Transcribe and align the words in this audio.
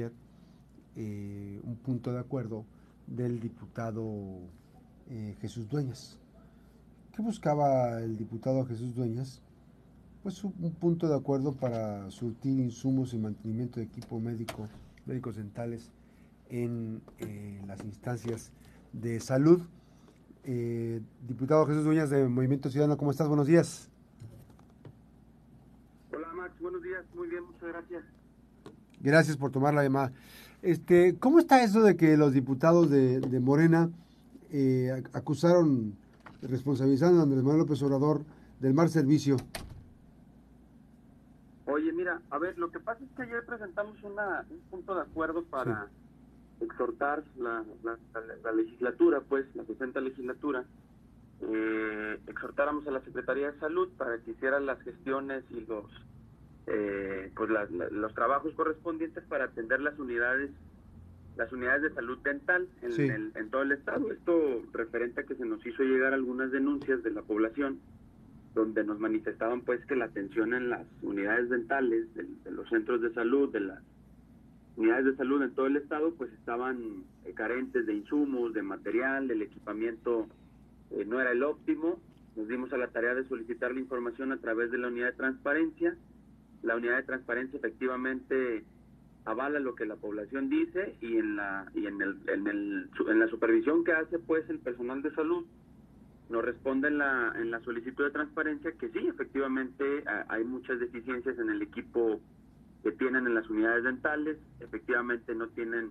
eh, 0.00 1.60
un 1.64 1.76
punto 1.76 2.12
de 2.12 2.18
acuerdo 2.18 2.64
del 3.06 3.40
diputado 3.40 4.40
eh, 5.10 5.36
Jesús 5.40 5.68
Dueñas. 5.68 6.18
¿Qué 7.14 7.22
buscaba 7.22 8.00
el 8.00 8.16
diputado 8.16 8.64
Jesús 8.64 8.94
Dueñas? 8.94 9.42
Pues 10.22 10.42
un, 10.44 10.52
punto 10.80 11.08
de 11.08 11.16
acuerdo 11.16 11.52
para 11.52 12.10
surtir 12.10 12.58
insumos 12.58 13.12
y 13.12 13.18
mantenimiento 13.18 13.80
de 13.80 13.86
equipo 13.86 14.20
médico, 14.20 14.68
médicos 15.04 15.36
dentales 15.36 15.90
en 16.48 17.02
eh, 17.18 17.60
las 17.66 17.84
instancias 17.84 18.52
de 18.92 19.20
salud. 19.20 19.62
diputado 21.26 21.66
Jesús 21.66 21.84
Dueñas 21.84 22.10
de 22.10 22.28
Movimiento 22.28 22.70
Ciudadano, 22.70 22.96
¿cómo 22.96 23.10
estás? 23.10 23.28
Buenos 23.28 23.46
días. 23.46 23.90
Hola 26.14 26.32
Max, 26.34 26.54
buenos 26.60 26.82
días, 26.82 27.04
muy 27.14 27.28
bien, 27.28 27.44
muchas 27.44 27.68
gracias. 27.68 28.21
Gracias 29.02 29.36
por 29.36 29.50
tomar 29.50 29.74
la 29.74 29.82
llamada. 29.82 30.12
Este, 30.62 31.18
¿Cómo 31.18 31.40
está 31.40 31.62
eso 31.64 31.82
de 31.82 31.96
que 31.96 32.16
los 32.16 32.32
diputados 32.32 32.88
de, 32.88 33.40
Morena 33.40 33.90
eh, 34.52 35.02
acusaron, 35.12 35.96
responsabilizaron 36.40 37.18
a 37.18 37.22
Andrés 37.22 37.42
Manuel 37.42 37.62
López 37.62 37.82
Obrador 37.82 38.22
del 38.60 38.72
mal 38.72 38.88
servicio? 38.88 39.36
Oye, 41.66 41.92
mira, 41.92 42.22
a 42.30 42.38
ver, 42.38 42.56
lo 42.58 42.70
que 42.70 42.78
pasa 42.78 43.02
es 43.02 43.10
que 43.16 43.22
ayer 43.22 43.44
presentamos 43.44 44.00
una, 44.04 44.44
un 44.50 44.60
punto 44.70 44.94
de 44.94 45.02
acuerdo 45.02 45.42
para 45.44 45.88
exhortar 46.60 47.24
la, 47.36 47.64
la, 47.82 48.52
legislatura, 48.52 49.20
pues, 49.28 49.46
la 49.56 49.64
60 49.64 50.00
legislatura, 50.00 50.64
eh, 51.40 52.20
exhortáramos 52.28 52.86
a 52.86 52.92
la 52.92 53.00
Secretaría 53.00 53.50
de 53.50 53.58
Salud 53.58 53.88
para 53.96 54.18
que 54.18 54.30
hicieran 54.30 54.66
las 54.66 54.80
gestiones 54.82 55.42
y 55.50 55.60
los 55.62 55.86
eh, 56.66 57.30
pues 57.34 57.50
los 57.90 58.14
trabajos 58.14 58.54
correspondientes 58.54 59.24
para 59.24 59.44
atender 59.44 59.80
las 59.80 59.98
unidades 59.98 60.50
las 61.36 61.50
unidades 61.52 61.82
de 61.82 61.94
salud 61.94 62.18
dental 62.18 62.68
en, 62.82 63.32
en, 63.34 63.50
todo 63.50 63.62
el 63.62 63.72
estado. 63.72 64.12
Esto 64.12 64.62
referente 64.72 65.22
a 65.22 65.24
que 65.24 65.34
se 65.34 65.46
nos 65.46 65.64
hizo 65.64 65.82
llegar 65.82 66.12
algunas 66.12 66.52
denuncias 66.52 67.02
de 67.02 67.10
la 67.10 67.22
población 67.22 67.80
donde 68.54 68.84
nos 68.84 68.98
manifestaban 68.98 69.62
pues 69.62 69.84
que 69.86 69.96
la 69.96 70.06
atención 70.06 70.52
en 70.52 70.68
las 70.68 70.86
unidades 71.02 71.48
dentales 71.48 72.12
de, 72.14 72.26
los 72.50 72.68
centros 72.68 73.00
de 73.00 73.12
salud, 73.14 73.50
de 73.50 73.60
las 73.60 73.82
unidades 74.76 75.06
de 75.06 75.16
salud 75.16 75.42
en 75.42 75.54
todo 75.54 75.66
el 75.66 75.76
estado 75.76 76.12
pues 76.14 76.30
estaban 76.34 77.04
eh, 77.24 77.32
carentes 77.32 77.86
de 77.86 77.94
insumos, 77.94 78.52
de 78.52 78.62
material, 78.62 79.26
del 79.26 79.42
equipamiento 79.42 80.26
eh, 80.90 81.04
no 81.06 81.20
era 81.20 81.32
el 81.32 81.42
óptimo. 81.42 81.98
Nos 82.36 82.48
dimos 82.48 82.72
a 82.72 82.78
la 82.78 82.88
tarea 82.88 83.14
de 83.14 83.26
solicitar 83.28 83.72
la 83.72 83.80
información 83.80 84.32
a 84.32 84.38
través 84.38 84.70
de 84.70 84.78
la 84.78 84.88
unidad 84.88 85.06
de 85.06 85.16
transparencia 85.16 85.96
la 86.62 86.76
unidad 86.76 86.96
de 86.96 87.02
transparencia 87.02 87.58
efectivamente 87.58 88.64
avala 89.24 89.60
lo 89.60 89.74
que 89.74 89.86
la 89.86 89.96
población 89.96 90.48
dice 90.48 90.96
y 91.00 91.16
en 91.16 91.36
la 91.36 91.70
y 91.74 91.86
en 91.86 92.00
el, 92.02 92.16
en 92.28 92.46
el 92.46 92.90
en 93.08 93.18
la 93.18 93.28
supervisión 93.28 93.84
que 93.84 93.92
hace 93.92 94.18
pues 94.18 94.48
el 94.50 94.58
personal 94.58 95.02
de 95.02 95.14
salud 95.14 95.44
nos 96.28 96.44
responde 96.44 96.88
en 96.88 96.98
la 96.98 97.32
en 97.36 97.50
la 97.50 97.60
solicitud 97.60 98.04
de 98.04 98.10
transparencia 98.10 98.72
que 98.72 98.88
sí 98.88 99.06
efectivamente 99.06 100.04
hay 100.28 100.44
muchas 100.44 100.80
deficiencias 100.80 101.38
en 101.38 101.50
el 101.50 101.62
equipo 101.62 102.20
que 102.82 102.92
tienen 102.92 103.26
en 103.26 103.34
las 103.34 103.48
unidades 103.48 103.84
dentales 103.84 104.38
efectivamente 104.58 105.34
no 105.34 105.48
tienen 105.48 105.90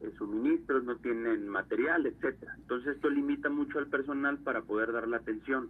eh, 0.00 0.12
suministros 0.16 0.84
no 0.84 0.96
tienen 0.96 1.48
material 1.48 2.06
etcétera. 2.06 2.54
Entonces 2.58 2.94
esto 2.94 3.10
limita 3.10 3.48
mucho 3.48 3.78
al 3.78 3.88
personal 3.88 4.38
para 4.38 4.62
poder 4.62 4.92
dar 4.92 5.08
la 5.08 5.16
atención. 5.16 5.68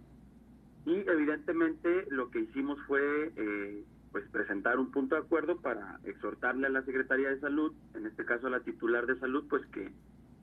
Y 0.85 0.91
evidentemente 0.91 2.05
lo 2.09 2.29
que 2.29 2.41
hicimos 2.41 2.79
fue 2.87 3.31
eh, 3.35 3.83
pues 4.11 4.27
presentar 4.29 4.79
un 4.79 4.91
punto 4.91 5.15
de 5.15 5.21
acuerdo 5.21 5.61
para 5.61 5.99
exhortarle 6.03 6.67
a 6.67 6.71
la 6.71 6.83
Secretaría 6.83 7.29
de 7.29 7.39
Salud, 7.39 7.73
en 7.93 8.07
este 8.07 8.25
caso 8.25 8.47
a 8.47 8.49
la 8.49 8.61
titular 8.61 9.05
de 9.05 9.19
salud, 9.19 9.45
pues 9.49 9.65
que 9.67 9.91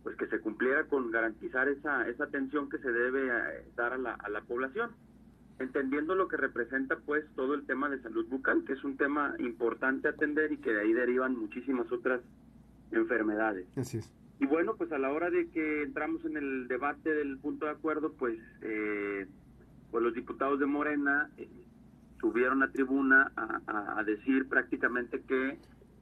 pues 0.02 0.16
que 0.16 0.28
se 0.28 0.38
cumpliera 0.38 0.84
con 0.84 1.10
garantizar 1.10 1.68
esa 1.68 2.08
esa 2.08 2.24
atención 2.24 2.68
que 2.68 2.78
se 2.78 2.92
debe 2.92 3.26
eh, 3.26 3.64
dar 3.74 3.92
a 3.92 3.98
la, 3.98 4.12
a 4.14 4.28
la 4.28 4.40
población, 4.42 4.90
entendiendo 5.58 6.14
lo 6.14 6.28
que 6.28 6.36
representa 6.36 6.96
pues 6.96 7.24
todo 7.34 7.54
el 7.54 7.66
tema 7.66 7.88
de 7.88 8.00
salud 8.00 8.26
bucal, 8.28 8.64
que 8.64 8.74
es 8.74 8.84
un 8.84 8.96
tema 8.96 9.34
importante 9.38 10.08
atender 10.08 10.52
y 10.52 10.58
que 10.58 10.72
de 10.72 10.82
ahí 10.82 10.92
derivan 10.92 11.36
muchísimas 11.36 11.90
otras 11.90 12.20
enfermedades. 12.92 13.66
Así 13.76 13.98
es. 13.98 14.10
Y 14.38 14.46
bueno, 14.46 14.76
pues 14.76 14.92
a 14.92 14.98
la 14.98 15.10
hora 15.10 15.30
de 15.30 15.48
que 15.48 15.82
entramos 15.82 16.24
en 16.24 16.36
el 16.36 16.68
debate 16.68 17.12
del 17.12 17.38
punto 17.38 17.64
de 17.64 17.72
acuerdo, 17.72 18.12
pues 18.12 18.38
eh, 18.60 19.26
pues 19.90 20.04
los 20.04 20.14
diputados 20.14 20.60
de 20.60 20.66
Morena 20.66 21.30
eh, 21.38 21.48
subieron 22.20 22.62
a 22.62 22.70
tribuna 22.70 23.32
a, 23.36 24.02
decir 24.04 24.48
prácticamente 24.48 25.22
que 25.22 25.58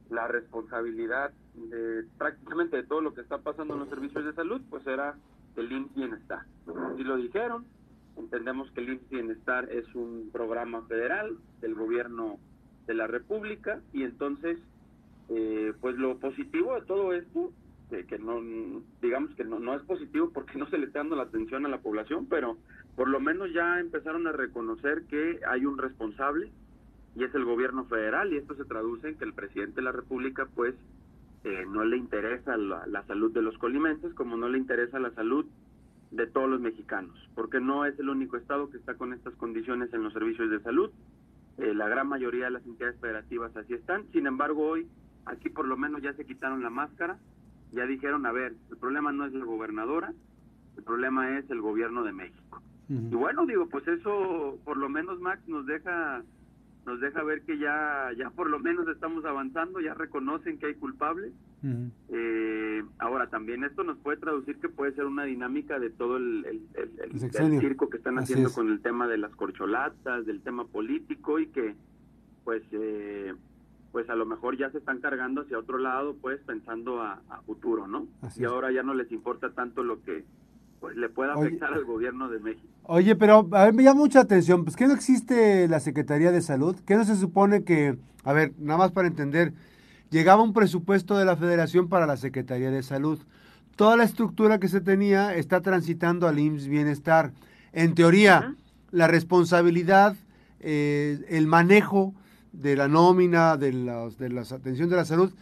la 0.09 0.27
responsabilidad 0.27 1.31
de 1.55 2.05
prácticamente 2.17 2.77
de 2.77 2.83
todo 2.83 3.01
lo 3.01 3.13
que 3.13 3.21
está 3.21 3.39
pasando 3.39 3.73
en 3.73 3.81
los 3.81 3.89
servicios 3.89 4.23
de 4.23 4.33
salud, 4.33 4.61
pues 4.69 4.85
era 4.85 5.15
el 5.55 5.71
IMSS 5.71 5.95
Bienestar. 5.95 6.45
Y 6.97 7.03
lo 7.03 7.17
dijeron, 7.17 7.65
entendemos 8.17 8.69
que 8.71 8.81
el 8.81 8.89
IMSS 8.89 9.09
Bienestar 9.09 9.71
es 9.71 9.93
un 9.95 10.29
programa 10.31 10.83
federal 10.83 11.37
del 11.61 11.75
gobierno 11.75 12.37
de 12.87 12.93
la 12.93 13.07
República 13.07 13.81
y 13.93 14.03
entonces, 14.03 14.59
eh, 15.29 15.73
pues 15.81 15.95
lo 15.97 16.17
positivo 16.19 16.75
de 16.75 16.81
todo 16.81 17.13
esto, 17.13 17.51
que 17.89 18.17
no, 18.19 18.41
digamos 19.01 19.33
que 19.35 19.43
no, 19.43 19.59
no 19.59 19.73
es 19.73 19.81
positivo 19.83 20.29
porque 20.33 20.57
no 20.57 20.67
se 20.69 20.77
le 20.77 20.87
está 20.87 20.99
dando 20.99 21.15
la 21.15 21.23
atención 21.23 21.65
a 21.65 21.69
la 21.69 21.79
población, 21.79 22.25
pero 22.29 22.57
por 22.95 23.09
lo 23.09 23.19
menos 23.19 23.51
ya 23.53 23.79
empezaron 23.79 24.25
a 24.27 24.31
reconocer 24.31 25.03
que 25.09 25.39
hay 25.47 25.65
un 25.65 25.77
responsable 25.77 26.51
y 27.15 27.23
es 27.23 27.33
el 27.35 27.45
gobierno 27.45 27.85
federal 27.85 28.33
y 28.33 28.37
esto 28.37 28.55
se 28.55 28.65
traduce 28.65 29.09
en 29.09 29.17
que 29.17 29.25
el 29.25 29.33
presidente 29.33 29.75
de 29.75 29.81
la 29.83 29.91
República 29.91 30.47
pues 30.53 30.75
eh, 31.43 31.65
no 31.69 31.83
le 31.83 31.97
interesa 31.97 32.57
la, 32.57 33.03
salud 33.05 33.31
de 33.31 33.41
los 33.41 33.57
colimenses 33.57 34.13
como 34.13 34.37
no 34.37 34.49
le 34.49 34.57
interesa 34.57 34.99
la 34.99 35.11
salud 35.11 35.45
de 36.11 36.27
todos 36.27 36.49
los 36.49 36.61
mexicanos, 36.61 37.17
porque 37.35 37.59
no 37.59 37.85
es 37.85 37.99
el 37.99 38.09
único 38.09 38.37
estado 38.37 38.69
que 38.69 38.77
está 38.77 38.95
con 38.95 39.13
estas 39.13 39.35
condiciones 39.35 39.93
en 39.93 40.03
los 40.03 40.13
servicios 40.13 40.49
de 40.49 40.61
salud. 40.61 40.89
Eh, 41.57 41.73
la 41.73 41.87
gran 41.87 42.07
mayoría 42.07 42.45
de 42.45 42.51
las 42.51 42.65
entidades 42.65 42.99
federativas 42.99 43.55
así 43.55 43.73
están. 43.73 44.05
Sin 44.11 44.27
embargo, 44.27 44.65
hoy 44.65 44.87
aquí 45.25 45.49
por 45.49 45.67
lo 45.67 45.77
menos 45.77 46.01
ya 46.01 46.13
se 46.13 46.25
quitaron 46.25 46.63
la 46.63 46.69
máscara, 46.69 47.17
ya 47.73 47.85
dijeron, 47.85 48.25
a 48.25 48.31
ver, 48.31 48.55
el 48.69 48.77
problema 48.77 49.11
no 49.11 49.25
es 49.25 49.33
la 49.33 49.45
gobernadora, 49.45 50.13
el 50.77 50.83
problema 50.83 51.37
es 51.37 51.49
el 51.49 51.61
gobierno 51.61 52.03
de 52.03 52.13
México. 52.13 52.61
Y 52.87 53.15
bueno, 53.15 53.45
digo, 53.45 53.67
pues 53.67 53.87
eso 53.87 54.59
por 54.63 54.77
lo 54.77 54.89
menos 54.89 55.19
Max 55.19 55.41
nos 55.47 55.65
deja 55.65 56.23
nos 56.85 56.99
deja 56.99 57.23
ver 57.23 57.41
que 57.41 57.57
ya 57.57 58.11
ya 58.15 58.29
por 58.29 58.49
lo 58.49 58.59
menos 58.59 58.87
estamos 58.87 59.25
avanzando, 59.25 59.79
ya 59.79 59.93
reconocen 59.93 60.59
que 60.59 60.67
hay 60.67 60.75
culpables. 60.75 61.33
eh, 62.09 62.83
ahora 62.99 63.27
también 63.27 63.63
esto 63.63 63.83
nos 63.83 63.97
puede 63.97 64.17
traducir 64.17 64.57
que 64.57 64.69
puede 64.69 64.93
ser 64.93 65.05
una 65.05 65.23
dinámica 65.23 65.79
de 65.79 65.89
todo 65.89 66.17
el, 66.17 66.45
el, 66.75 67.59
circo 67.59 67.89
que 67.89 67.97
están 67.97 68.19
haciendo 68.19 68.51
con 68.53 68.69
el 68.69 68.81
tema 68.81 69.07
de 69.07 69.17
las 69.17 69.33
corcholatas, 69.35 70.27
del 70.27 70.41
tema 70.41 70.65
político 70.65 71.39
y 71.39 71.47
que 71.47 71.75
pues 72.43 72.61
eh, 72.71 73.33
pues 73.91 74.07
a 74.09 74.15
lo 74.15 74.25
mejor 74.25 74.57
ya 74.57 74.69
se 74.69 74.77
están 74.77 74.99
cargando 74.99 75.41
hacia 75.41 75.57
otro 75.57 75.79
lado, 75.79 76.15
pues 76.21 76.39
pensando 76.41 77.01
a, 77.01 77.19
futuro, 77.45 77.87
¿no? 77.87 78.07
y 78.35 78.43
ahora 78.43 78.71
ya 78.71 78.83
no 78.83 78.93
les 78.93 79.11
importa 79.11 79.51
tanto 79.51 79.83
lo 79.83 80.01
que 80.03 80.25
pues 80.79 80.95
le 80.95 81.09
pueda 81.09 81.33
afectar 81.33 81.73
al 81.73 81.85
gobierno 81.85 82.29
de 82.29 82.39
México. 82.39 82.67
Oye, 82.83 83.15
pero 83.15 83.47
a 83.51 83.65
ver, 83.65 83.73
me 83.73 83.83
llama 83.83 84.01
mucha 84.01 84.19
atención, 84.19 84.63
pues 84.63 84.75
que 84.75 84.87
no 84.87 84.93
existe 84.93 85.67
la 85.67 85.79
Secretaría 85.79 86.31
de 86.31 86.41
Salud, 86.41 86.75
que 86.85 86.95
no 86.95 87.03
se 87.03 87.15
supone 87.15 87.63
que, 87.63 87.97
a 88.23 88.33
ver, 88.33 88.53
nada 88.59 88.77
más 88.77 88.91
para 88.91 89.07
entender, 89.07 89.53
llegaba 90.11 90.43
un 90.43 90.53
presupuesto 90.53 91.17
de 91.17 91.25
la 91.25 91.35
Federación 91.35 91.89
para 91.89 92.05
la 92.05 92.17
Secretaría 92.17 92.69
de 92.69 92.83
Salud. 92.83 93.19
Toda 93.75 93.97
la 93.97 94.03
estructura 94.03 94.59
que 94.59 94.67
se 94.67 94.81
tenía 94.81 95.35
está 95.35 95.61
transitando 95.61 96.27
al 96.27 96.39
IMSS 96.39 96.67
Bienestar. 96.67 97.31
En 97.73 97.95
teoría, 97.95 98.55
la 98.91 99.07
responsabilidad, 99.07 100.15
eh, 100.59 101.19
el 101.29 101.47
manejo 101.47 102.13
de 102.53 102.75
la 102.75 102.87
nómina, 102.87 103.57
de, 103.57 103.73
las 103.73 104.17
de 104.17 104.29
la 104.29 104.41
atención 104.41 104.89
de 104.89 104.95
la 104.95 105.05
salud, 105.05 105.33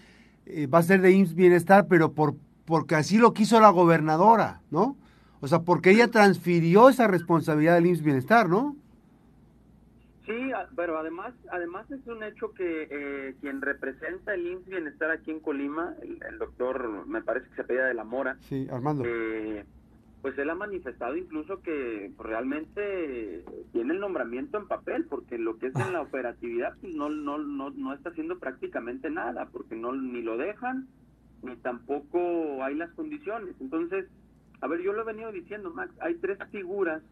eh, 0.45 0.67
va 0.67 0.79
a 0.79 0.83
ser 0.83 1.01
de 1.01 1.11
IMSS 1.11 1.35
Bienestar, 1.35 1.87
pero 1.87 2.13
por, 2.13 2.35
porque 2.65 2.95
así 2.95 3.17
lo 3.17 3.33
quiso 3.33 3.59
la 3.59 3.69
gobernadora, 3.69 4.61
¿no? 4.71 4.97
O 5.43 5.47
sea, 5.47 5.63
porque 5.63 5.91
ella 5.91 6.07
transfirió 6.07 6.87
esa 6.87 7.05
responsabilidad 7.05 7.75
del 7.75 7.87
IMSS 7.87 8.01
Bienestar, 8.01 8.47
¿no? 8.47 8.77
Sí, 10.25 10.51
pero 10.73 10.97
además, 10.97 11.33
además 11.51 11.91
es 11.91 12.07
un 12.07 12.23
hecho 12.23 12.53
que 12.53 12.87
eh, 12.89 13.35
quien 13.41 13.61
representa 13.61 14.35
el 14.35 14.47
IMSS 14.47 14.67
Bienestar 14.67 15.11
aquí 15.11 15.31
en 15.31 15.41
Colima, 15.41 15.95
el, 16.01 16.39
doctor, 16.39 17.05
me 17.07 17.21
parece 17.21 17.49
que 17.49 17.55
se 17.57 17.63
pedía 17.65 17.83
de 17.83 17.93
la 17.93 18.05
Mora. 18.05 18.37
Sí, 18.47 18.69
Armando. 18.71 19.03
Eh, 19.05 19.65
pues 20.21 20.37
él 20.37 20.49
ha 20.49 20.55
manifestado 20.55 21.17
incluso 21.17 21.61
que 21.61 22.13
realmente 22.17 23.43
tiene 23.73 23.95
el 23.95 23.99
nombramiento 23.99 24.57
en 24.57 24.69
papel, 24.69 25.07
porque 25.09 25.37
lo 25.37 25.57
que 25.57 25.67
es 25.67 25.75
en 25.75 25.91
la 25.91 26.03
operatividad 26.03 26.77
pues 26.79 26.93
no, 26.93 27.09
no, 27.09 27.37
no, 27.37 27.69
no 27.71 27.93
está 27.93 28.11
haciendo 28.11 28.39
prácticamente 28.39 29.09
nada, 29.09 29.49
porque 29.51 29.75
no 29.75 29.91
ni 29.91 30.21
lo 30.21 30.37
dejan, 30.37 30.87
ni 31.41 31.57
tampoco 31.57 32.63
hay 32.63 32.75
las 32.75 32.91
condiciones. 32.91 33.55
Entonces, 33.59 34.05
a 34.63 34.67
ver, 34.67 34.81
yo 34.81 34.93
lo 34.93 35.01
he 35.01 35.05
venido 35.05 35.29
diciendo, 35.29 35.71
Max, 35.71 35.93
hay 35.99 36.15
tres 36.15 36.37
figuras 36.49 37.03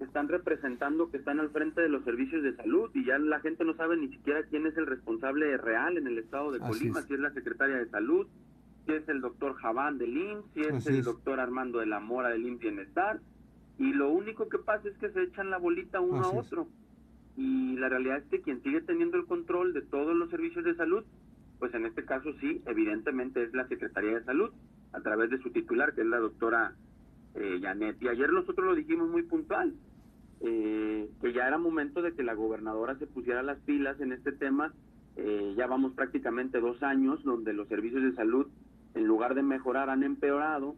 están 0.00 0.28
representando 0.28 1.10
que 1.10 1.18
están 1.18 1.40
al 1.40 1.50
frente 1.50 1.80
de 1.80 1.88
los 1.88 2.04
servicios 2.04 2.42
de 2.42 2.54
salud 2.56 2.90
y 2.94 3.04
ya 3.04 3.18
la 3.18 3.40
gente 3.40 3.64
no 3.64 3.74
sabe 3.74 3.96
ni 3.96 4.08
siquiera 4.08 4.42
quién 4.44 4.66
es 4.66 4.76
el 4.76 4.86
responsable 4.86 5.56
real 5.56 5.96
en 5.96 6.06
el 6.06 6.18
estado 6.18 6.52
de 6.52 6.58
Colima, 6.58 7.02
si 7.02 7.14
es 7.14 7.20
la 7.20 7.32
secretaria 7.32 7.76
de 7.76 7.88
salud, 7.88 8.26
si 8.84 8.92
es 8.92 9.08
el 9.08 9.20
doctor 9.20 9.54
Javán 9.54 9.98
del 9.98 10.16
IMSS, 10.16 10.52
si 10.52 10.60
es 10.60 10.86
el 10.86 11.02
doctor 11.02 11.40
Armando 11.40 11.78
de 11.78 11.86
la 11.86 12.00
Mora 12.00 12.28
del 12.30 12.46
IMSS 12.46 12.60
Bienestar, 12.60 13.20
y 13.78 13.92
lo 13.92 14.10
único 14.10 14.48
que 14.48 14.58
pasa 14.58 14.88
es 14.88 14.96
que 14.98 15.10
se 15.10 15.22
echan 15.22 15.50
la 15.50 15.58
bolita 15.58 16.00
uno 16.00 16.24
a 16.24 16.30
otro. 16.30 16.66
Y 17.36 17.76
la 17.76 17.90
realidad 17.90 18.18
es 18.18 18.24
que 18.24 18.40
quien 18.40 18.62
sigue 18.62 18.80
teniendo 18.80 19.18
el 19.18 19.26
control 19.26 19.74
de 19.74 19.82
todos 19.82 20.16
los 20.16 20.30
servicios 20.30 20.64
de 20.64 20.74
salud, 20.76 21.04
pues 21.58 21.74
en 21.74 21.84
este 21.84 22.04
caso 22.04 22.32
sí, 22.40 22.62
evidentemente 22.66 23.42
es 23.42 23.52
la 23.52 23.68
Secretaría 23.68 24.18
de 24.18 24.24
Salud, 24.24 24.50
a 24.92 25.00
través 25.00 25.30
de 25.30 25.38
su 25.38 25.50
titular, 25.50 25.94
que 25.94 26.00
es 26.00 26.06
la 26.06 26.18
doctora 26.18 26.74
eh, 27.36 27.58
Janet. 27.60 27.96
Y 28.00 28.08
ayer 28.08 28.32
nosotros 28.32 28.66
lo 28.66 28.74
dijimos 28.74 29.08
muy 29.08 29.22
puntual, 29.22 29.74
eh, 30.40 31.08
que 31.20 31.32
ya 31.32 31.46
era 31.46 31.58
momento 31.58 32.02
de 32.02 32.12
que 32.12 32.22
la 32.22 32.34
gobernadora 32.34 32.96
se 32.98 33.06
pusiera 33.06 33.42
las 33.42 33.58
pilas 33.60 34.00
en 34.00 34.12
este 34.12 34.32
tema. 34.32 34.72
Eh, 35.16 35.54
ya 35.56 35.66
vamos 35.66 35.92
prácticamente 35.92 36.60
dos 36.60 36.82
años 36.82 37.22
donde 37.24 37.52
los 37.52 37.68
servicios 37.68 38.02
de 38.02 38.12
salud, 38.14 38.46
en 38.94 39.06
lugar 39.06 39.34
de 39.34 39.42
mejorar, 39.42 39.90
han 39.90 40.02
empeorado, 40.02 40.74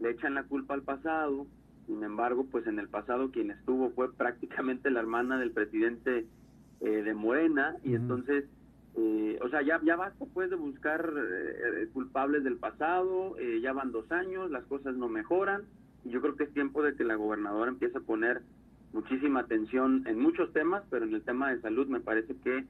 le 0.00 0.10
echan 0.10 0.34
la 0.34 0.44
culpa 0.44 0.74
al 0.74 0.82
pasado. 0.82 1.46
Sin 1.86 2.02
embargo, 2.02 2.46
pues 2.50 2.66
en 2.66 2.78
el 2.78 2.88
pasado 2.88 3.30
quien 3.30 3.50
estuvo 3.50 3.90
fue 3.90 4.12
prácticamente 4.12 4.90
la 4.90 5.00
hermana 5.00 5.38
del 5.38 5.52
presidente 5.52 6.26
eh, 6.80 6.88
de 6.88 7.14
Morena 7.14 7.76
y 7.82 7.94
entonces, 7.94 8.44
o 9.40 9.48
sea, 9.48 9.62
ya, 9.62 9.80
ya 9.84 9.94
basta 9.94 10.24
pues 10.34 10.50
de 10.50 10.56
buscar 10.56 11.12
culpables 11.92 12.42
del 12.42 12.56
pasado, 12.56 13.36
ya 13.62 13.72
van 13.72 13.92
dos 13.92 14.10
años, 14.10 14.50
las 14.50 14.64
cosas 14.64 14.96
no 14.96 15.08
mejoran 15.08 15.62
yo 16.08 16.20
creo 16.20 16.36
que 16.36 16.44
es 16.44 16.52
tiempo 16.52 16.82
de 16.82 16.94
que 16.94 17.04
la 17.04 17.14
gobernadora 17.14 17.70
empiece 17.70 17.98
a 17.98 18.02
poner 18.02 18.42
muchísima 18.92 19.40
atención 19.40 20.04
en 20.06 20.18
muchos 20.18 20.52
temas, 20.52 20.82
pero 20.90 21.04
en 21.04 21.14
el 21.14 21.22
tema 21.22 21.50
de 21.50 21.60
salud 21.60 21.86
me 21.88 22.00
parece 22.00 22.34
que 22.36 22.64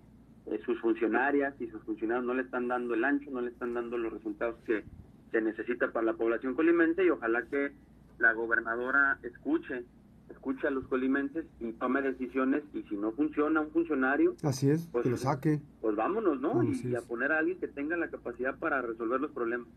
eh, 0.47 0.61
sus 0.65 0.81
funcionarias 0.81 1.55
y 1.61 1.67
sus 1.69 1.83
funcionarios 1.83 2.25
no 2.25 2.35
le 2.35 2.43
están 2.43 2.69
dando 2.69 2.95
el 2.95 3.05
ancho, 3.05 3.31
no 3.31 3.41
le 3.41 3.51
están 3.51 3.75
dando 3.75 3.99
los 3.99 4.13
resultados 4.13 4.57
que 4.65 4.85
se 5.31 5.41
necesita 5.41 5.93
para 5.93 6.07
la 6.07 6.15
población 6.15 6.55
colimense 6.55 7.05
y 7.05 7.11
ojalá 7.11 7.43
que 7.43 7.73
la 8.19 8.33
gobernadora 8.33 9.19
escuche 9.23 9.85
escuche 10.31 10.67
a 10.67 10.71
los 10.71 10.87
colimenses 10.87 11.47
y 11.59 11.73
tome 11.73 12.03
decisiones 12.03 12.63
y 12.75 12.83
si 12.83 12.97
no 12.97 13.13
funciona 13.13 13.61
un 13.61 13.71
funcionario 13.71 14.35
así 14.43 14.71
es 14.71 14.87
pues, 14.93 15.05
que 15.05 15.11
lo 15.11 15.17
saque. 15.17 15.61
pues 15.81 15.97
vámonos 15.97 16.41
no 16.41 16.63
y, 16.63 16.95
a 16.95 17.01
poner 17.01 17.33
a 17.33 17.39
alguien 17.39 17.59
que 17.59 17.69
tenga 17.69 17.97
la 17.97 18.09
capacidad 18.09 18.59
para 18.59 18.83
resolver 18.83 19.21
los 19.21 19.31
problemas. 19.31 19.69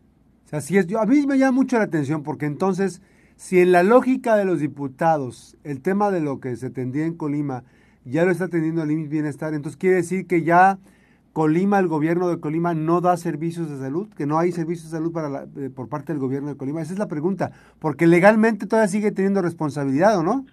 Así 0.50 0.76
es 0.76 0.86
yo 0.86 1.00
a 1.00 1.06
mí 1.06 1.26
me 1.26 1.38
llama 1.38 1.52
mucho 1.52 1.76
la 1.76 1.84
atención 1.84 2.22
porque 2.22 2.46
entonces 2.46 3.00
si 3.42 3.58
en 3.58 3.72
la 3.72 3.82
lógica 3.82 4.36
de 4.36 4.44
los 4.44 4.60
diputados 4.60 5.56
el 5.64 5.82
tema 5.82 6.12
de 6.12 6.20
lo 6.20 6.38
que 6.38 6.54
se 6.54 6.70
tendría 6.70 7.06
en 7.06 7.16
Colima 7.16 7.64
ya 8.04 8.24
lo 8.24 8.30
está 8.30 8.46
teniendo 8.46 8.84
el 8.84 8.92
IMSS 8.92 9.08
Bienestar, 9.08 9.52
entonces 9.52 9.76
quiere 9.76 9.96
decir 9.96 10.28
que 10.28 10.44
ya 10.44 10.78
Colima, 11.32 11.80
el 11.80 11.88
gobierno 11.88 12.28
de 12.28 12.38
Colima, 12.38 12.72
no 12.72 13.00
da 13.00 13.16
servicios 13.16 13.68
de 13.68 13.78
salud, 13.78 14.08
que 14.16 14.26
no 14.26 14.38
hay 14.38 14.52
servicios 14.52 14.92
de 14.92 14.98
salud 14.98 15.12
para 15.12 15.46
eh, 15.56 15.70
por 15.74 15.88
parte 15.88 16.12
del 16.12 16.20
gobierno 16.20 16.50
de 16.50 16.56
Colima. 16.56 16.82
Esa 16.82 16.92
es 16.92 17.00
la 17.00 17.08
pregunta, 17.08 17.50
porque 17.80 18.06
legalmente 18.06 18.66
todavía 18.66 18.86
sigue 18.86 19.10
teniendo 19.10 19.42
responsabilidad, 19.42 20.18
¿o 20.18 20.22
no? 20.22 20.46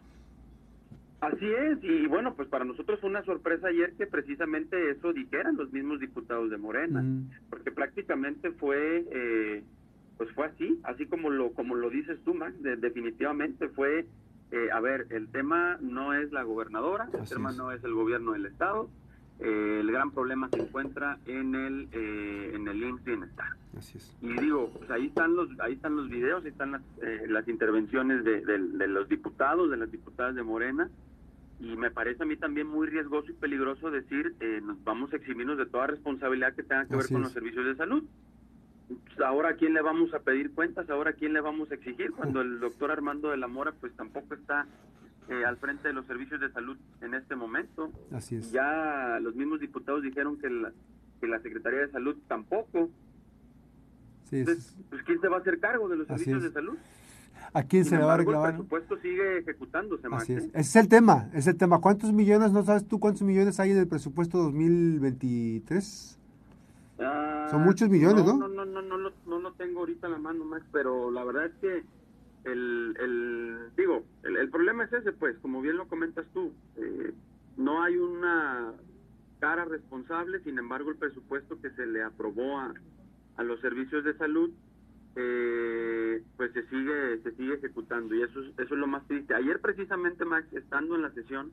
Así 1.21 1.45
es, 1.45 1.83
y 1.83 2.07
bueno, 2.07 2.33
pues 2.33 2.47
para 2.47 2.65
nosotros 2.65 2.99
fue 3.01 3.09
una 3.09 3.23
sorpresa 3.23 3.67
ayer 3.67 3.93
que 3.97 4.07
precisamente 4.07 4.89
eso 4.89 5.13
dijeran 5.13 5.57
los 5.57 5.71
mismos 5.71 5.99
diputados 5.99 6.49
de 6.49 6.57
Morena, 6.57 7.03
porque 7.51 7.71
prácticamente 7.71 8.49
fue 8.51 9.05
eh, 9.11 9.63
pues 10.19 10.29
fue 10.33 10.47
así, 10.47 10.77
así 10.83 11.05
como 11.05 11.29
lo 11.29 11.53
como 11.53 11.75
lo 11.75 11.89
dices 11.89 12.19
tú, 12.25 12.33
Max, 12.33 12.53
definitivamente 12.59 13.69
fue, 13.69 14.05
eh, 14.51 14.67
a 14.73 14.81
ver, 14.81 15.07
el 15.11 15.29
tema 15.29 15.77
no 15.79 16.13
es 16.13 16.33
la 16.33 16.43
gobernadora, 16.43 17.07
el 17.13 17.27
tema 17.27 17.53
no 17.53 17.71
es 17.71 17.81
el 17.85 17.93
gobierno 17.93 18.33
del 18.33 18.45
estado, 18.45 18.89
eh, 19.39 19.77
el 19.79 19.89
gran 19.89 20.11
problema 20.11 20.49
se 20.49 20.59
encuentra 20.59 21.19
en 21.25 21.55
el 21.55 21.87
eh, 21.93 22.51
en 22.53 22.67
el 22.67 22.83
IMSS 22.83 23.03
Bienestar. 23.05 23.47
Así 23.77 23.97
es. 23.97 24.13
Y 24.21 24.33
digo, 24.41 24.73
pues 24.77 24.91
ahí 24.91 25.05
están 25.05 25.37
los 25.37 25.57
ahí 25.61 25.75
están 25.75 25.95
los 25.95 26.09
videos, 26.09 26.43
ahí 26.43 26.51
están 26.51 26.73
las, 26.73 26.81
las 27.29 27.47
intervenciones 27.47 28.25
de, 28.25 28.41
de, 28.41 28.87
los 28.89 29.07
diputados, 29.07 29.71
de 29.71 29.77
las 29.77 29.89
diputadas 29.89 30.35
de 30.35 30.43
Morena, 30.43 30.89
y 31.61 31.77
me 31.77 31.91
parece 31.91 32.23
a 32.23 32.25
mí 32.25 32.35
también 32.35 32.67
muy 32.67 32.87
riesgoso 32.87 33.31
y 33.31 33.35
peligroso 33.35 33.89
decir 33.89 34.35
nos 34.63 34.83
vamos 34.83 35.13
a 35.13 35.15
eximirnos 35.15 35.57
de 35.57 35.65
toda 35.65 35.87
responsabilidad 35.87 36.55
que 36.55 36.63
tenga 36.63 36.85
que 36.87 36.97
ver 36.97 37.07
con 37.07 37.21
los 37.21 37.31
servicios 37.31 37.65
de 37.65 37.77
salud. 37.77 38.03
Ahora 39.23 39.49
a 39.49 39.53
quién 39.53 39.73
le 39.73 39.81
vamos 39.81 40.13
a 40.13 40.19
pedir 40.19 40.53
cuentas, 40.53 40.89
ahora 40.89 41.11
a 41.11 41.13
quién 41.13 41.33
le 41.33 41.41
vamos 41.41 41.69
a 41.71 41.75
exigir, 41.75 42.11
cuando 42.11 42.41
el 42.41 42.59
doctor 42.59 42.91
Armando 42.91 43.29
de 43.29 43.37
la 43.37 43.47
Mora 43.47 43.73
pues 43.79 43.93
tampoco 43.95 44.33
está 44.33 44.65
eh, 45.29 45.45
al 45.45 45.57
frente 45.57 45.89
de 45.89 45.93
los 45.93 46.05
servicios 46.05 46.39
de 46.39 46.51
salud 46.51 46.77
en 47.01 47.13
este 47.13 47.35
momento. 47.35 47.91
Así 48.11 48.37
es. 48.37 48.51
Ya 48.51 49.19
los 49.21 49.35
mismos 49.35 49.59
diputados 49.59 50.01
dijeron 50.01 50.39
que 50.39 50.49
la, 50.49 50.71
que 51.19 51.27
la 51.27 51.39
Secretaría 51.39 51.81
de 51.81 51.91
Salud 51.91 52.17
tampoco. 52.27 52.89
Sí, 54.29 54.37
Entonces, 54.37 54.75
pues 54.89 55.03
¿quién 55.03 55.19
se 55.21 55.27
va 55.27 55.37
a 55.37 55.39
hacer 55.39 55.59
cargo 55.59 55.87
de 55.89 55.97
los 55.97 56.07
servicios 56.07 56.43
de 56.43 56.51
salud? 56.51 56.77
¿A 57.53 57.63
quién 57.63 57.85
se 57.85 57.97
le 57.97 58.03
va 58.03 58.13
a 58.13 58.17
reclamar? 58.17 58.49
El 58.51 58.55
presupuesto 58.57 58.97
sigue 58.97 59.39
ejecutándose, 59.39 60.07
Así 60.11 60.33
es. 60.33 60.43
Ese 60.45 60.59
es 60.59 60.75
el 60.75 60.87
tema, 60.87 61.29
es 61.33 61.47
el 61.47 61.57
tema. 61.57 61.79
¿Cuántos 61.79 62.13
millones, 62.13 62.51
no 62.51 62.63
sabes 62.63 62.87
tú 62.87 62.99
cuántos 62.99 63.23
millones 63.23 63.59
hay 63.59 63.71
en 63.71 63.77
el 63.77 63.87
presupuesto 63.87 64.37
2023? 64.39 66.18
Son 67.49 67.63
muchos 67.63 67.89
millones, 67.89 68.25
¿no? 68.25 68.37
No, 68.37 68.47
no, 68.47 68.65
no, 68.65 68.81
no, 68.81 68.97
no, 68.97 69.11
no, 69.25 69.39
lo 69.39 69.53
tengo 69.53 69.79
ahorita 69.79 70.07
en 70.07 70.13
la 70.13 70.19
mano, 70.19 70.43
Max, 70.43 70.65
pero 70.71 71.09
la 71.11 71.23
verdad 71.23 71.45
es 71.45 71.53
que 71.61 71.83
el, 72.43 72.95
el 72.99 73.57
digo, 73.77 74.03
el, 74.23 74.49
problema 74.49 74.83
es 74.83 74.93
ese, 74.93 75.13
pues, 75.13 75.37
como 75.39 75.61
bien 75.61 75.77
lo 75.77 75.87
comentas 75.87 76.25
tú, 76.33 76.51
eh, 76.75 77.13
no 77.57 77.81
hay 77.81 77.97
una 77.97 78.73
cara 79.39 79.65
responsable, 79.65 80.41
sin 80.43 80.59
embargo, 80.59 80.89
el 80.89 80.97
presupuesto 80.97 81.61
que 81.61 81.69
se 81.71 81.85
le 81.85 82.03
aprobó 82.03 82.59
a, 82.59 82.73
a 83.37 83.43
los 83.43 83.61
servicios 83.61 84.03
de 84.03 84.17
salud, 84.17 84.51
eh, 85.15 86.21
pues 86.37 86.51
se 86.53 86.67
sigue 86.67 87.17
se 87.23 87.31
sigue 87.31 87.55
ejecutando 87.55 88.13
y 88.15 88.21
eso, 88.21 88.41
eso 88.41 88.61
es 88.61 88.71
lo 88.71 88.87
más 88.87 89.07
triste. 89.07 89.33
Ayer 89.33 89.59
precisamente, 89.59 90.25
Max, 90.25 90.51
estando 90.53 90.95
en 90.95 91.01
la 91.01 91.11
sesión, 91.11 91.51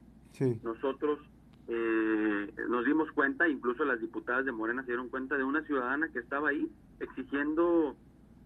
nosotros 0.63 1.21
eh, 1.69 2.53
nos 2.69 2.85
dimos 2.85 3.11
cuenta, 3.13 3.49
incluso 3.49 3.85
las 3.85 4.01
diputadas 4.01 4.45
de 4.45 4.53
Morena 4.53 4.83
se 4.83 4.89
dieron 4.89 5.09
cuenta 5.09 5.37
de 5.37 5.45
una 5.45 5.63
ciudadana 5.63 6.09
que 6.13 6.21
estaba 6.21 6.51
ahí 6.51 6.71
exigiendo 7.01 7.97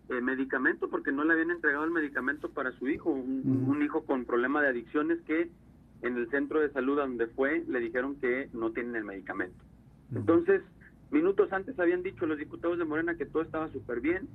eh, 0.08 0.20
medicamento 0.20 0.88
porque 0.88 1.12
no 1.12 1.24
le 1.24 1.34
habían 1.34 1.50
entregado 1.50 1.84
el 1.84 1.90
medicamento 1.90 2.50
para 2.50 2.72
su 2.72 2.88
hijo, 2.88 3.10
un, 3.10 3.82
hijo 3.82 4.04
con 4.04 4.24
problema 4.24 4.62
de 4.62 4.68
adicciones 4.68 5.20
que 5.22 5.50
en 6.02 6.16
el 6.16 6.30
centro 6.30 6.60
de 6.60 6.70
salud 6.70 6.96
donde 6.96 7.26
fue 7.26 7.62
le 7.68 7.80
dijeron 7.80 8.16
que 8.16 8.48
no 8.54 8.72
tienen 8.72 8.96
el 8.96 9.04
medicamento. 9.04 9.62
Entonces, 10.14 10.62
minutos 11.10 11.52
antes 11.52 11.78
habían 11.78 12.02
dicho 12.02 12.26
los 12.26 12.38
diputados 12.38 12.78
de 12.78 12.84
Morena 12.86 13.16
que 13.16 13.26
todo 13.26 13.42
estaba 13.42 13.68
súper 13.68 14.00
bien, 14.00 14.28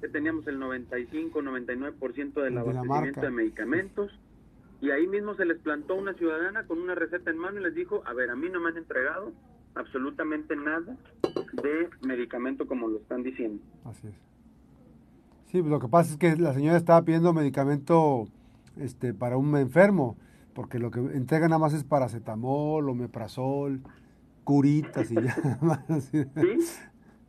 que 0.00 0.08
teníamos 0.08 0.46
el 0.46 0.58
95, 0.58 1.42
99% 1.42 2.42
del 2.42 2.56
abastecimiento 2.56 3.20
de 3.20 3.30
medicamentos 3.30 4.10
y 4.80 4.90
ahí 4.90 5.06
mismo 5.06 5.34
se 5.34 5.44
les 5.44 5.58
plantó 5.58 5.94
una 5.94 6.14
ciudadana 6.14 6.64
con 6.66 6.78
una 6.80 6.94
receta 6.94 7.30
en 7.30 7.38
mano 7.38 7.60
y 7.60 7.62
les 7.62 7.74
dijo, 7.74 8.02
a 8.06 8.14
ver, 8.14 8.30
a 8.30 8.36
mí 8.36 8.48
no 8.50 8.60
me 8.60 8.70
han 8.70 8.78
entregado 8.78 9.32
absolutamente 9.74 10.56
nada 10.56 10.96
de 11.62 11.90
medicamento 12.02 12.66
como 12.66 12.88
lo 12.88 12.98
están 12.98 13.22
diciendo. 13.22 13.62
Así 13.84 14.08
es. 14.08 14.14
Sí, 15.46 15.62
lo 15.62 15.80
que 15.80 15.88
pasa 15.88 16.12
es 16.12 16.18
que 16.18 16.36
la 16.36 16.54
señora 16.54 16.76
estaba 16.76 17.02
pidiendo 17.04 17.32
medicamento 17.32 18.28
este, 18.76 19.12
para 19.12 19.36
un 19.36 19.56
enfermo, 19.56 20.16
porque 20.54 20.78
lo 20.78 20.90
que 20.90 21.00
entrega 21.00 21.48
nada 21.48 21.58
más 21.58 21.74
es 21.74 21.84
paracetamol, 21.84 22.88
omeprazol, 22.88 23.80
curitas 24.44 25.10
y 25.10 25.14
ya. 25.22 25.36
¿Sí? 26.00 26.58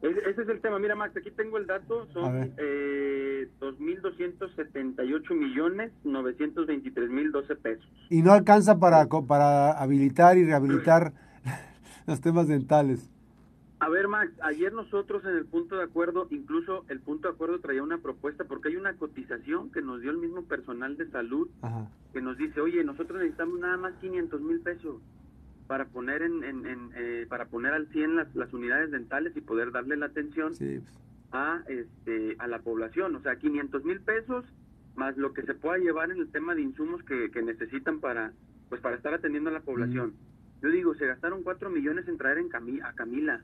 Ese 0.02 0.42
es 0.42 0.50
el 0.50 0.62
tema. 0.62 0.80
Mira, 0.80 0.96
Max, 0.96 1.16
aquí 1.16 1.30
tengo 1.32 1.58
el 1.58 1.68
dato. 1.68 2.08
Son 2.14 2.54
eh, 2.58 3.48
2.278 3.60 5.36
millones 5.36 5.92
923 6.04 7.10
mil 7.10 7.32
12 7.32 7.56
pesos. 7.58 7.88
Y 8.10 8.22
no 8.24 8.32
alcanza 8.32 8.80
para, 8.80 9.08
para 9.08 9.72
habilitar 9.74 10.38
y 10.38 10.46
rehabilitar 10.46 11.14
los 12.08 12.20
temas 12.20 12.48
dentales. 12.48 13.10
A 13.80 13.90
ver, 13.90 14.08
Max, 14.08 14.32
ayer 14.44 14.72
nosotros 14.74 15.24
en 15.26 15.36
el 15.36 15.46
punto 15.46 15.76
de 15.76 15.84
acuerdo, 15.84 16.28
incluso 16.30 16.86
el 16.88 17.00
punto 17.00 17.28
de 17.28 17.34
acuerdo 17.34 17.60
traía 17.62 17.82
una 17.82 17.98
propuesta 17.98 18.44
porque 18.44 18.70
hay 18.70 18.76
una 18.76 18.94
cotización 18.94 19.72
que 19.72 19.82
nos 19.82 20.02
dio 20.02 20.12
el 20.12 20.18
mismo 20.18 20.44
personal 20.44 20.98
de 20.98 21.10
salud 21.10 21.50
que 22.14 22.22
nos 22.22 22.38
dice, 22.38 22.62
oye, 22.62 22.84
nosotros 22.84 23.18
necesitamos 23.20 23.60
nada 23.60 23.78
más 23.78 23.94
500 24.00 24.40
mil 24.42 24.62
pesos 24.62 25.02
para 25.72 25.86
poner 25.86 26.22
en, 26.22 26.44
eh, 26.98 27.26
para 27.30 27.46
poner 27.46 27.72
al 27.72 27.88
100 27.88 28.18
las, 28.18 28.36
las, 28.36 28.54
unidades 28.54 28.92
dentales 28.92 29.38
y 29.38 29.40
poder 29.40 29.72
darle 29.72 29.96
la 29.96 30.08
atención 30.08 30.52
pues. 30.58 30.84
a 31.32 31.64
este 31.70 32.36
a 32.40 32.48
la 32.48 32.60
población. 32.60 33.16
O 33.16 33.22
sea 33.22 33.38
500 33.38 33.86
mil 33.86 34.02
pesos 34.02 34.44
más 34.98 35.16
lo 35.16 35.32
que 35.32 35.44
se 35.44 35.54
pueda 35.54 35.78
llevar 35.78 36.12
en 36.12 36.18
el 36.18 36.30
tema 36.30 36.56
de 36.56 36.62
insumos 36.62 37.02
que, 37.04 37.32
que 37.32 37.42
necesitan 37.42 38.02
para 38.02 38.34
pues 38.68 38.82
para 38.82 38.98
estar 38.98 39.14
atendiendo 39.14 39.50
a 39.50 39.54
la 39.54 39.62
población. 39.62 40.14
Yo 40.62 40.68
digo 40.72 40.94
se 40.96 41.08
gastaron 41.08 41.42
4 41.42 41.70
millones 41.70 42.06
en 42.10 42.18
traer 42.18 42.40
en 42.40 42.50
a 42.84 42.92
Camila. 42.92 43.42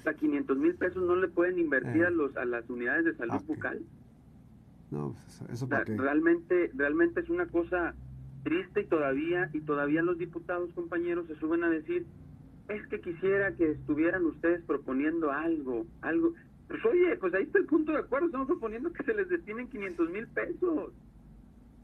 O 0.00 0.02
sea 0.02 0.12
500 0.12 0.58
mil 0.58 0.74
pesos 0.74 1.02
no 1.04 1.16
le 1.16 1.28
pueden 1.28 1.58
invertir 1.58 2.02
eh. 2.02 2.06
a 2.08 2.10
los 2.10 2.36
a 2.36 2.44
las 2.44 2.68
unidades 2.68 3.06
de 3.06 3.14
salud 3.14 3.42
bucal. 3.46 3.80
No 4.90 5.16
pues, 5.38 5.50
eso, 5.52 5.68
realmente 5.70 6.70
realmente 6.74 7.20
es 7.20 7.30
una 7.30 7.46
cosa 7.46 7.94
triste 8.44 8.82
y 8.82 8.86
todavía, 8.86 9.50
y 9.52 9.60
todavía 9.60 10.02
los 10.02 10.18
diputados 10.18 10.72
compañeros 10.74 11.26
se 11.26 11.36
suben 11.36 11.64
a 11.64 11.70
decir, 11.70 12.06
es 12.68 12.86
que 12.86 13.00
quisiera 13.00 13.54
que 13.56 13.72
estuvieran 13.72 14.24
ustedes 14.26 14.62
proponiendo 14.64 15.32
algo, 15.32 15.86
algo. 16.02 16.34
Pues 16.68 16.84
oye, 16.86 17.16
pues 17.16 17.34
ahí 17.34 17.44
está 17.44 17.58
el 17.58 17.66
punto 17.66 17.92
de 17.92 17.98
acuerdo, 17.98 18.26
estamos 18.26 18.46
proponiendo 18.46 18.92
que 18.92 19.02
se 19.02 19.14
les 19.14 19.28
destinen 19.28 19.68
500 19.68 20.10
mil 20.10 20.26
pesos. 20.28 20.92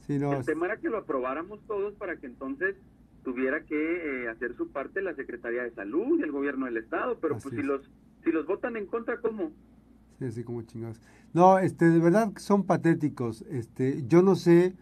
Sí, 0.06 0.18
no, 0.18 0.32
el 0.32 0.46
tema 0.46 0.66
era 0.66 0.76
que 0.76 0.88
lo 0.88 0.98
aprobáramos 0.98 1.60
todos 1.66 1.94
para 1.94 2.16
que 2.16 2.26
entonces 2.26 2.76
tuviera 3.24 3.60
que 3.64 4.24
eh, 4.24 4.28
hacer 4.28 4.56
su 4.56 4.70
parte 4.70 5.02
la 5.02 5.14
Secretaría 5.14 5.62
de 5.62 5.72
Salud 5.72 6.18
y 6.18 6.22
el 6.22 6.32
gobierno 6.32 6.66
del 6.66 6.78
Estado, 6.78 7.18
pero 7.20 7.38
pues 7.38 7.54
si 7.54 7.62
los 7.62 7.82
si 8.24 8.32
los 8.32 8.46
votan 8.46 8.76
en 8.76 8.86
contra, 8.86 9.18
¿cómo? 9.20 9.52
Sí, 10.18 10.24
así 10.26 10.44
como 10.44 10.62
chingados. 10.62 11.00
No, 11.32 11.58
este, 11.58 11.86
de 11.86 11.98
verdad 12.00 12.32
son 12.36 12.66
patéticos. 12.66 13.42
Este, 13.42 14.04
yo 14.06 14.22
no 14.22 14.34
sé 14.34 14.74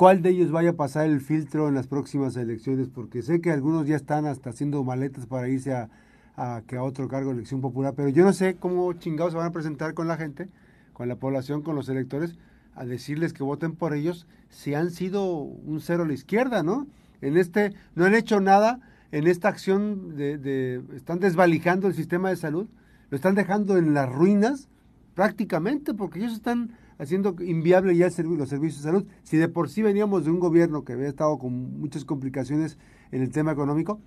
cuál 0.00 0.22
de 0.22 0.30
ellos 0.30 0.50
vaya 0.50 0.70
a 0.70 0.76
pasar 0.76 1.10
el 1.10 1.20
filtro 1.20 1.68
en 1.68 1.74
las 1.74 1.86
próximas 1.86 2.34
elecciones, 2.34 2.88
porque 2.88 3.20
sé 3.20 3.42
que 3.42 3.50
algunos 3.50 3.86
ya 3.86 3.96
están 3.96 4.24
hasta 4.24 4.48
haciendo 4.48 4.82
maletas 4.82 5.26
para 5.26 5.46
irse 5.46 5.74
a, 5.74 5.90
a 6.36 6.62
que 6.66 6.76
a 6.76 6.82
otro 6.82 7.06
cargo 7.06 7.28
de 7.28 7.36
elección 7.36 7.60
popular, 7.60 7.92
pero 7.94 8.08
yo 8.08 8.24
no 8.24 8.32
sé 8.32 8.56
cómo 8.58 8.90
chingados 8.94 9.34
se 9.34 9.36
van 9.36 9.48
a 9.48 9.52
presentar 9.52 9.92
con 9.92 10.08
la 10.08 10.16
gente, 10.16 10.48
con 10.94 11.06
la 11.06 11.16
población, 11.16 11.60
con 11.60 11.76
los 11.76 11.90
electores, 11.90 12.38
a 12.74 12.86
decirles 12.86 13.34
que 13.34 13.42
voten 13.42 13.76
por 13.76 13.92
ellos 13.92 14.26
si 14.48 14.72
han 14.72 14.90
sido 14.90 15.34
un 15.34 15.82
cero 15.82 16.04
a 16.04 16.06
la 16.06 16.14
izquierda, 16.14 16.62
¿no? 16.62 16.86
En 17.20 17.36
este, 17.36 17.74
no 17.94 18.06
han 18.06 18.14
hecho 18.14 18.40
nada 18.40 18.80
en 19.12 19.26
esta 19.26 19.48
acción 19.48 20.16
de, 20.16 20.38
de 20.38 20.82
están 20.96 21.20
desvalijando 21.20 21.88
el 21.88 21.94
sistema 21.94 22.30
de 22.30 22.36
salud, 22.36 22.68
lo 23.10 23.16
están 23.16 23.34
dejando 23.34 23.76
en 23.76 23.92
las 23.92 24.08
ruinas 24.08 24.70
prácticamente, 25.14 25.92
porque 25.92 26.20
ellos 26.20 26.32
están 26.32 26.70
haciendo 27.00 27.34
inviable 27.40 27.96
ya 27.96 28.06
los 28.06 28.48
servicios 28.48 28.82
de 28.82 28.90
salud. 28.90 29.06
Si 29.22 29.38
de 29.38 29.48
por 29.48 29.70
sí 29.70 29.82
veníamos 29.82 30.26
de 30.26 30.30
un 30.30 30.38
gobierno 30.38 30.84
que 30.84 30.92
había 30.92 31.08
estado 31.08 31.38
con 31.38 31.80
muchas 31.80 32.04
complicaciones 32.04 32.78
en 33.10 33.22
el 33.22 33.32
tema 33.32 33.52
económico 33.52 34.00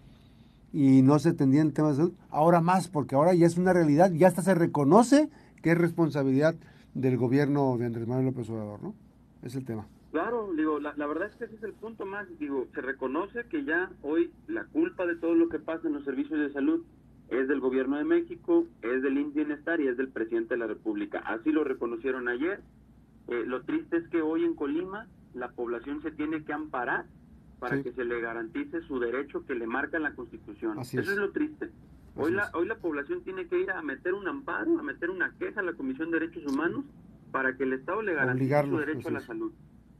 y 0.72 1.02
no 1.02 1.18
se 1.18 1.30
atendía 1.30 1.62
en 1.62 1.68
el 1.68 1.74
tema 1.74 1.90
de 1.90 1.96
salud, 1.96 2.14
ahora 2.30 2.62
más, 2.62 2.90
porque 2.90 3.16
ahora 3.16 3.34
ya 3.34 3.48
es 3.48 3.58
una 3.58 3.74
realidad, 3.74 4.12
ya 4.14 4.28
hasta 4.28 4.44
se 4.44 4.54
reconoce 4.54 5.30
que 5.64 5.72
es 5.72 5.78
responsabilidad 5.78 6.56
del 6.94 7.18
gobierno 7.18 7.76
de 7.80 7.88
Andrés 7.88 8.08
Manuel 8.08 8.28
López 8.28 8.48
Obrador, 8.52 8.84
¿no? 8.84 8.94
Es 9.42 9.56
el 9.56 9.66
tema. 9.66 9.88
Claro, 10.12 10.52
digo, 10.56 10.80
la, 10.80 10.94
la, 10.96 11.08
verdad 11.08 11.30
es 11.30 11.36
que 11.36 11.46
ese 11.46 11.56
es 11.56 11.64
el 11.64 11.74
punto 11.74 12.06
más, 12.06 12.28
digo, 12.38 12.68
se 12.76 12.82
reconoce 12.82 13.46
que 13.50 13.66
ya 13.66 13.90
hoy 14.04 14.32
la 14.48 14.66
culpa 14.66 15.08
de 15.08 15.16
todo 15.16 15.34
lo 15.34 15.50
que 15.50 15.58
pasa 15.58 15.88
en 15.88 15.96
los 15.96 16.06
servicios 16.06 16.40
de 16.40 16.54
salud 16.54 16.84
es 17.30 17.48
del 17.48 17.60
gobierno 17.60 17.98
de 17.98 18.04
México, 18.04 18.66
es 18.82 19.02
del 19.02 19.18
INS 19.18 19.34
Bienestar 19.34 19.82
y 19.82 19.88
es 19.88 19.98
del 19.98 20.10
presidente 20.10 20.54
de 20.54 20.60
la 20.60 20.68
República. 20.68 21.20
Así 21.20 21.52
lo 21.52 21.64
reconocieron 21.64 22.28
ayer. 22.28 22.62
Eh, 23.27 23.44
lo 23.46 23.63
triste 23.63 23.98
es 23.98 24.08
que 24.10 24.22
hoy 24.22 24.44
en 24.44 24.56
Colima 24.56 25.08
la 25.34 25.51
población 25.51 26.01
se 26.01 26.12
tiene 26.12 26.44
que 26.44 26.53
amparar 26.53 27.06
para 27.60 27.82
que 27.82 27.94
se 27.94 28.03
le 28.03 28.20
garantice 28.20 28.82
su 28.82 29.00
derecho 29.00 29.46
que 29.46 29.56
le 29.56 29.65
marca 29.68 29.98
la 29.98 30.13
Constitución. 30.13 30.80
Eso 30.80 31.00
es. 31.00 31.08
lo 31.15 31.32
triste. 31.32 31.70
Hoy 32.15 32.32
la, 32.32 32.51
hoy 32.53 32.68
la 32.68 32.75
población 32.75 33.24
tiene 33.24 33.48
que 33.48 33.60
ir 33.60 33.72
a 33.72 33.82
meter 33.82 34.13
un 34.13 34.27
amparo, 34.27 34.77
a 34.77 34.84
meter 34.84 35.10
una 35.10 35.32
queja 35.39 35.62
a 35.62 35.63
la 35.63 35.74
Comisión 35.74 36.12
de 36.12 36.20
Derechos 36.20 36.46
Humanos 36.46 36.86
para 37.32 37.56
que 37.56 37.63
el 37.63 37.74
Estado 37.74 38.01
le 38.01 38.13
garantice 38.13 38.63
su 38.63 38.77
derecho 38.77 39.08
a 39.08 39.12
la 39.12 39.22
salud. 39.22 39.51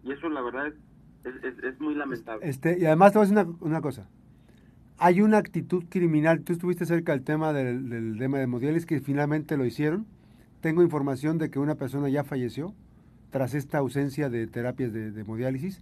Y 0.04 0.12
eso 0.12 0.30
la 0.30 0.42
verdad 0.42 0.68
es, 0.68 1.36
es, 1.64 1.80
muy 1.80 1.96
lamentable. 1.96 2.48
Este, 2.48 2.78
y 2.78 2.86
además 2.86 3.14
te 3.14 3.20
voy 3.20 3.28
a 3.28 3.30
decir 3.30 3.48
una, 3.48 3.58
una 3.62 3.82
cosa 3.82 4.08
hay 4.98 5.22
una 5.22 5.38
actitud 5.38 5.84
criminal. 5.90 6.42
Tú 6.44 6.54
estuviste 6.54 6.86
cerca 6.86 7.12
del 7.12 7.24
tema 7.24 7.54
del, 7.54 8.18
tema 8.18 8.38
de 8.38 8.44
hemodiálisis 8.44 8.86
que 8.86 9.02
finalmente 9.02 9.58
lo 9.58 9.66
hicieron. 9.66 10.06
Tengo 10.62 10.82
información 10.82 11.38
de 11.38 11.50
que 11.50 11.60
una 11.60 11.76
persona 11.76 12.10
ya 12.10 12.24
falleció 12.24 12.74
tras 13.34 13.56
esta 13.56 13.80
ausencia 13.80 14.30
de 14.30 14.46
terapias 14.46 14.94
de, 14.94 15.08
hemodiálisis, 15.20 15.82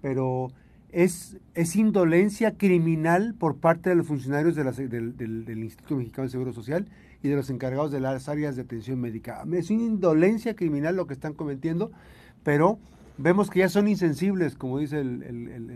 pero 0.00 0.52
es, 0.92 1.36
es 1.54 1.74
indolencia 1.74 2.56
criminal 2.56 3.34
por 3.36 3.56
parte 3.56 3.90
de 3.90 3.96
los 3.96 4.06
funcionarios 4.06 4.54
de 4.54 4.62
del, 4.86 5.58
Instituto 5.58 5.96
Mexicano 5.96 6.26
de 6.26 6.30
Seguro 6.30 6.52
Social 6.52 6.86
y 7.24 7.28
de 7.28 7.34
los 7.34 7.50
encargados 7.50 7.90
de 7.90 7.98
las 7.98 8.28
áreas 8.28 8.54
de 8.54 8.62
atención 8.62 9.00
médica. 9.00 9.44
Es 9.52 9.68
una 9.70 9.82
indolencia 9.82 10.54
criminal 10.54 10.94
lo 10.94 11.08
que 11.08 11.14
están 11.14 11.34
cometiendo, 11.34 11.90
pero 12.44 12.78
vemos 13.18 13.50
que 13.50 13.58
ya 13.58 13.68
son 13.68 13.88
insensibles, 13.88 14.54
como 14.54 14.78
dice 14.78 15.00
el, 15.00 15.22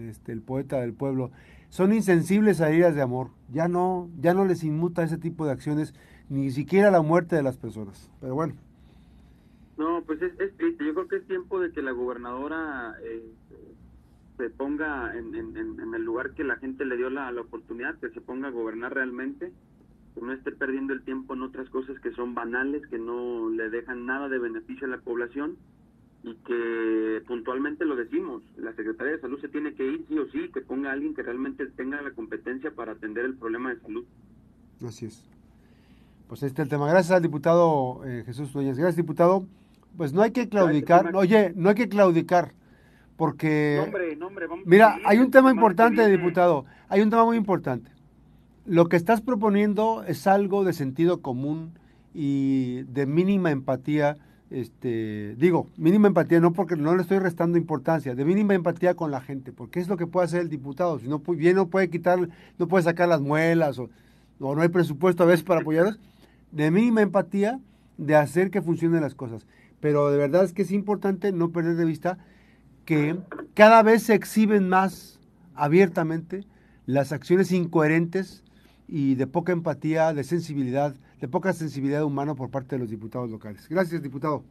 este, 0.08 0.30
el 0.30 0.42
poeta 0.42 0.80
del 0.80 0.92
pueblo 0.92 1.32
son 1.70 1.92
insensibles 1.92 2.60
a 2.60 2.68
heridas 2.68 2.94
de 2.94 3.02
amor. 3.02 3.30
Ya 3.52 3.66
no, 3.66 4.08
ya 4.20 4.32
no 4.32 4.44
les 4.44 4.62
inmuta 4.62 5.02
ese 5.02 5.18
tipo 5.18 5.44
de 5.44 5.52
acciones, 5.52 5.92
ni 6.28 6.52
siquiera 6.52 6.92
la 6.92 7.02
muerte 7.02 7.34
de 7.34 7.42
las 7.42 7.56
personas. 7.56 8.10
Pero 8.20 8.36
bueno. 8.36 8.54
No, 9.80 10.02
pues 10.02 10.20
es, 10.20 10.36
triste. 10.58 10.84
Yo 10.84 10.92
creo 10.92 11.08
que 11.08 11.16
es 11.16 11.26
tiempo 11.26 11.58
de 11.58 11.72
que 11.72 11.80
la 11.80 11.92
gobernadora 11.92 12.98
eh, 13.02 13.24
se 14.36 14.50
ponga 14.50 15.16
en, 15.16 15.34
el 15.34 16.04
lugar 16.04 16.34
que 16.34 16.44
la 16.44 16.56
gente 16.56 16.84
le 16.84 16.98
dio 16.98 17.08
la, 17.08 17.32
la 17.32 17.40
oportunidad, 17.40 17.98
que 17.98 18.10
se 18.10 18.20
ponga 18.20 18.48
a 18.48 18.50
gobernar 18.50 18.92
realmente, 18.92 19.50
que 20.14 20.20
no 20.20 20.34
esté 20.34 20.52
perdiendo 20.52 20.92
el 20.92 21.02
tiempo 21.02 21.32
en 21.32 21.40
otras 21.40 21.66
cosas 21.70 21.98
que 22.00 22.12
son 22.12 22.34
banales, 22.34 22.86
que 22.88 22.98
no 22.98 23.48
le 23.48 23.70
dejan 23.70 24.04
nada 24.04 24.28
de 24.28 24.38
beneficio 24.38 24.86
a 24.86 24.90
la 24.90 24.98
población 24.98 25.56
y 26.24 26.34
que 26.34 27.22
puntualmente 27.26 27.86
lo 27.86 27.96
decimos, 27.96 28.42
la 28.58 28.74
Secretaría 28.74 29.14
de 29.14 29.20
Salud 29.22 29.40
se 29.40 29.48
tiene 29.48 29.72
que 29.72 29.86
ir 29.86 30.04
sí 30.08 30.18
o 30.18 30.28
sí, 30.30 30.50
que 30.52 30.60
ponga 30.60 30.90
a 30.90 30.92
alguien 30.92 31.14
que 31.14 31.22
realmente 31.22 31.64
tenga 31.68 32.02
la 32.02 32.10
competencia 32.10 32.70
para 32.70 32.92
atender 32.92 33.24
el 33.24 33.34
problema 33.38 33.72
de 33.72 33.80
salud. 33.80 34.04
Así 34.86 35.06
es. 35.06 35.24
Pues 36.28 36.42
este 36.42 36.60
es 36.60 36.66
el 36.66 36.68
tema. 36.68 36.86
Gracias 36.86 37.12
al 37.12 37.22
diputado 37.22 38.02
eh, 38.04 38.24
Jesús 38.26 38.52
Dueñas. 38.52 38.76
Gracias, 38.76 38.96
diputado. 38.96 39.46
Pues 40.00 40.14
no 40.14 40.22
hay 40.22 40.30
que 40.30 40.48
claudicar. 40.48 41.14
Oye, 41.14 41.52
no 41.56 41.68
hay 41.68 41.74
que 41.74 41.90
claudicar. 41.90 42.54
Porque. 43.18 43.76
mira, 44.64 44.96
hay 45.04 45.18
un 45.18 45.30
tema 45.30 45.50
importante, 45.50 46.08
diputado. 46.08 46.64
Hay 46.88 47.02
un 47.02 47.10
tema 47.10 47.26
muy 47.26 47.36
importante. 47.36 47.90
Lo 48.64 48.88
que 48.88 48.96
estás 48.96 49.20
proponiendo 49.20 50.02
es 50.04 50.26
algo 50.26 50.64
de 50.64 50.72
sentido 50.72 51.20
común 51.20 51.78
y 52.14 52.84
de 52.84 53.04
mínima 53.04 53.50
empatía 53.50 54.16
este, 54.48 55.36
digo, 55.36 55.68
mínima 55.76 56.08
empatía, 56.08 56.40
no 56.40 56.54
porque 56.54 56.76
no 56.76 56.96
le 56.96 57.02
estoy 57.02 57.18
restando 57.18 57.58
importancia, 57.58 58.14
de 58.14 58.24
mínima 58.24 58.54
empatía 58.54 58.94
con 58.94 59.10
la 59.10 59.20
gente, 59.20 59.52
porque 59.52 59.80
es 59.80 59.88
lo 59.88 59.98
que 59.98 60.06
puede 60.06 60.24
hacer 60.24 60.40
el 60.40 60.48
diputado, 60.48 60.98
si 60.98 61.08
no 61.08 61.18
bien 61.18 61.56
no 61.56 61.66
puede 61.68 61.90
quitar, 61.90 62.18
no 62.58 62.68
puede 62.68 62.84
sacar 62.84 63.06
las 63.06 63.20
muelas 63.20 63.78
o, 63.78 63.90
no 64.38 64.60
hay 64.62 64.68
presupuesto 64.68 65.24
a 65.24 65.26
veces 65.26 65.44
para 65.44 65.60
apoyarlos, 65.60 66.00
de 66.52 66.70
mínima 66.70 67.02
empatía 67.02 67.60
de 67.98 68.16
hacer 68.16 68.50
que 68.50 68.62
funcionen 68.62 69.02
las 69.02 69.14
cosas. 69.14 69.46
Pero 69.80 70.10
de 70.10 70.18
verdad 70.18 70.44
es 70.44 70.52
que 70.52 70.62
es 70.62 70.72
importante 70.72 71.32
no 71.32 71.50
perder 71.50 71.76
de 71.76 71.84
vista 71.84 72.18
que 72.84 73.18
cada 73.54 73.82
vez 73.82 74.02
se 74.02 74.14
exhiben 74.14 74.68
más 74.68 75.20
abiertamente 75.54 76.44
las 76.86 77.12
acciones 77.12 77.52
incoherentes 77.52 78.44
y 78.88 79.14
de 79.14 79.26
poca 79.26 79.52
empatía, 79.52 80.12
de 80.12 80.24
sensibilidad 80.24 80.94
de 81.20 81.28
poca 81.28 81.52
sensibilidad 81.52 82.02
humana 82.02 82.34
por 82.34 82.50
parte 82.50 82.76
de 82.76 82.80
los 82.80 82.90
diputados 82.90 83.30
locales. 83.30 83.68
Gracias, 83.68 84.02
diputado. 84.02 84.42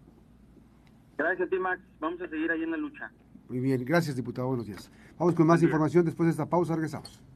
Gracias 1.17 1.47
a 1.47 1.49
ti, 1.49 1.57
Max. 1.59 1.81
Vamos 1.99 2.21
a 2.21 2.29
seguir 2.29 2.49
ahí 2.51 2.63
en 2.63 2.71
la 2.71 2.77
lucha. 2.77 3.11
Muy 3.49 3.59
bien, 3.59 3.83
gracias, 3.83 4.15
diputado. 4.15 4.47
Buenos 4.47 4.67
días. 4.67 4.91
Vamos 5.17 5.33
con 5.33 5.47
más 5.47 5.61
información 5.63 6.05
después 6.05 6.27
de 6.27 6.31
esta 6.31 6.45
pausa. 6.47 6.75
Regresamos. 6.75 7.28